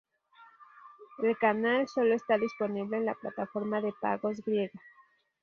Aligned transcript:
El 1.21 1.37
canal 1.37 1.87
sólo 1.87 2.15
está 2.15 2.35
disponible 2.39 2.97
en 2.97 3.05
la 3.05 3.13
plataforma 3.13 3.81
de 3.81 3.93
pagos 4.01 4.41
griega. 4.43 4.81